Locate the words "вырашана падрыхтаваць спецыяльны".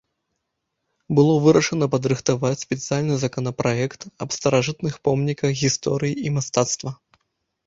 1.43-3.15